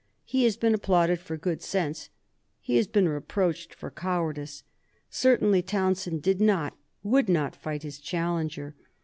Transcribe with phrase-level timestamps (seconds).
[0.25, 2.09] He has been applauded for good sense.
[2.59, 4.63] He has been reproached for cowardice.
[5.11, 8.73] Certainly Townshend did not, would not fight his challenger.